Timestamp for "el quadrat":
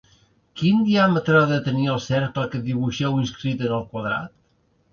3.79-4.37